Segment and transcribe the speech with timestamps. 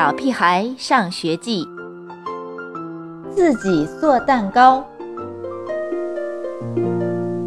[0.00, 1.62] 小屁孩上学记》，
[3.34, 4.82] 自己做蛋糕。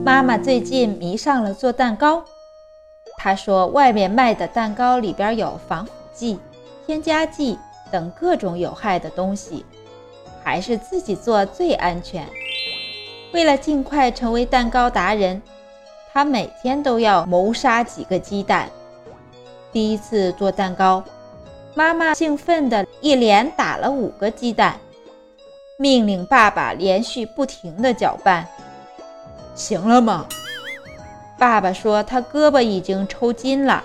[0.06, 2.24] 妈妈最近迷上了做蛋糕。
[3.18, 6.40] 她说，外面卖的蛋糕里边有防腐剂、
[6.86, 7.58] 添加剂
[7.92, 9.66] 等各种有害的东西，
[10.44, 12.24] 还是自己做最安全。
[13.34, 15.42] 为了尽快成为蛋糕达人，
[16.14, 18.70] 她每天都要谋杀几个鸡蛋。
[19.72, 21.04] 第一次做蛋糕，
[21.76, 24.80] 妈妈兴奋地一连打了五个鸡蛋，
[25.78, 28.48] 命令爸爸连续不停地搅拌。
[29.56, 30.28] 行了吗？
[31.38, 33.84] 爸爸说他胳膊已经抽筋了，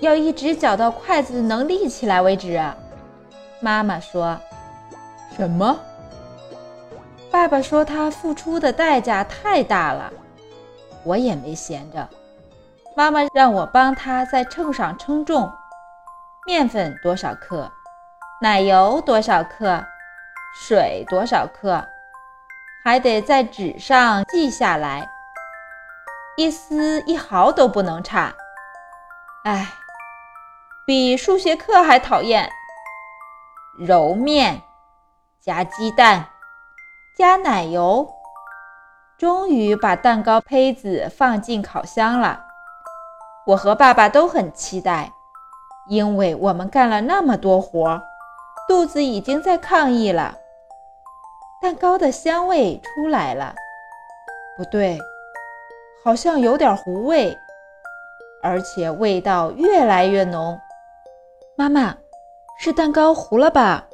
[0.00, 2.62] 要一直搅到筷子能立起来为止。
[3.60, 4.38] 妈妈说
[5.36, 5.78] ：“什么？”
[7.28, 10.12] 爸爸说他付出的代价太大了。
[11.02, 12.08] 我也没闲着。
[12.96, 15.52] 妈妈让我帮她在秤上称重，
[16.46, 17.70] 面粉多少克，
[18.40, 19.84] 奶油多少克，
[20.54, 21.86] 水多少克，
[22.82, 25.06] 还得在纸上记下来，
[26.38, 28.32] 一丝一毫都不能差。
[29.44, 29.74] 哎，
[30.86, 32.50] 比数学课还讨厌。
[33.78, 34.62] 揉面，
[35.38, 36.30] 加鸡蛋，
[37.14, 38.08] 加奶油，
[39.18, 42.45] 终于把蛋糕胚子放进烤箱了。
[43.46, 45.12] 我和爸爸都很期待，
[45.88, 48.02] 因为我们干了那么多活，
[48.66, 50.36] 肚子已经在抗议了。
[51.62, 53.54] 蛋糕的香味出来了，
[54.56, 54.98] 不对，
[56.04, 57.38] 好像有点糊味，
[58.42, 60.58] 而且味道越来越浓。
[61.56, 61.96] 妈妈，
[62.58, 63.86] 是蛋糕糊了吧？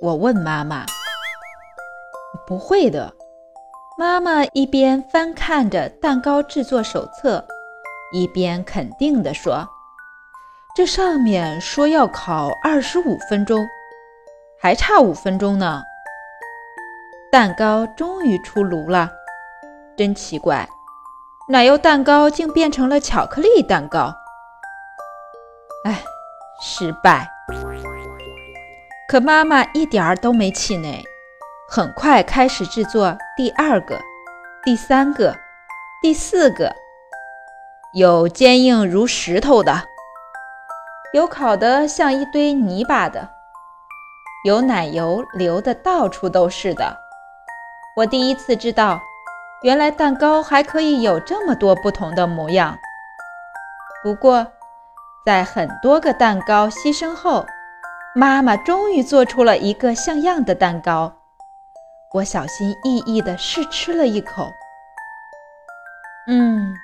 [0.00, 0.84] 我问妈妈。
[2.48, 3.12] 不会的，
[3.96, 7.46] 妈妈一边翻看着蛋糕制作手册。
[8.12, 9.66] 一边肯定地说
[10.76, 13.66] ：“这上面说要烤二十五分钟，
[14.60, 15.82] 还差五分钟呢。”
[17.32, 19.10] 蛋糕终于出炉了，
[19.96, 20.68] 真奇怪，
[21.48, 24.14] 奶油蛋糕竟变成了巧克力蛋糕。
[25.84, 26.02] 哎，
[26.60, 27.26] 失败。
[29.08, 31.02] 可妈妈一点儿都没气馁，
[31.68, 33.98] 很快开始制作第二个、
[34.62, 35.34] 第三个、
[36.02, 36.81] 第四个。
[37.94, 39.82] 有坚硬如石头的，
[41.12, 43.28] 有烤得像一堆泥巴的，
[44.46, 46.96] 有奶油流的到处都是的。
[47.98, 48.98] 我第一次知道，
[49.62, 52.78] 原来蛋糕还可以有这么多不同的模样。
[54.02, 54.46] 不过，
[55.26, 57.44] 在很多个蛋糕牺牲后，
[58.14, 61.12] 妈妈终于做出了一个像样的蛋糕。
[62.14, 64.50] 我小心翼翼地试吃了一口，
[66.26, 66.74] 嗯。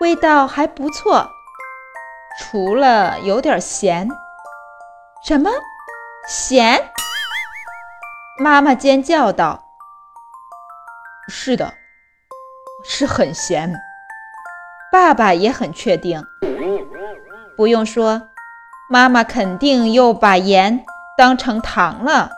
[0.00, 1.30] 味道还不错，
[2.38, 4.08] 除了有点咸。
[5.22, 5.50] 什么？
[6.26, 6.90] 咸？
[8.38, 9.62] 妈妈尖叫道
[11.28, 11.74] ：“是的，
[12.82, 13.70] 是很咸。”
[14.90, 16.24] 爸爸也很确定。
[17.54, 18.22] 不用说，
[18.88, 20.82] 妈妈肯定又把盐
[21.18, 22.30] 当成糖了。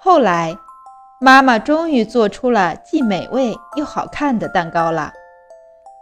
[0.00, 0.58] 后来，
[1.20, 5.12] 妈妈终于做出了既美味又好看的蛋糕了。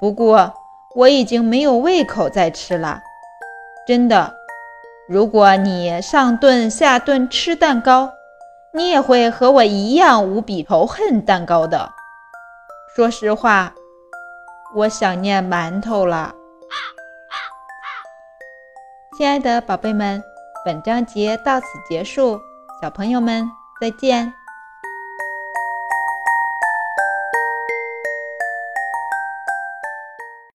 [0.00, 0.52] 不过
[0.96, 3.00] 我已经没有胃口再吃了，
[3.86, 4.34] 真的。
[5.06, 8.10] 如果你上顿下顿吃蛋糕，
[8.72, 11.90] 你也会和我一样无比仇恨蛋糕的。
[12.96, 13.74] 说实话，
[14.74, 16.34] 我想念馒头了。
[19.18, 20.22] 亲爱的宝贝们，
[20.64, 22.40] 本章节到此结束，
[22.80, 23.46] 小朋友们
[23.80, 24.39] 再见。